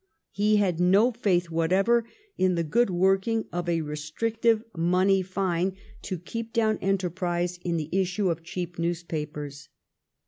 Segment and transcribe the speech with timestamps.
[0.31, 6.17] He had no faith whatever in the good working of a restrictive money fine to
[6.17, 9.69] keep down enterprise in the issue of cheap newspapers.